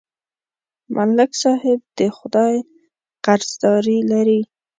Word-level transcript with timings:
ملک 0.95 1.31
صاحب 1.43 1.79
د 1.97 1.99
خدای 2.17 2.55
قرضداري 3.25 3.99
لري 4.11 4.41